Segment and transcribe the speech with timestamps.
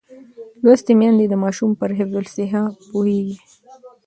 [0.63, 3.37] لوستې میندې د ماشوم پر حفظ الصحه پوهېږي.